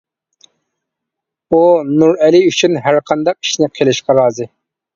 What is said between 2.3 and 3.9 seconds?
ئۈچۈن ھەرقانداق ئىشنى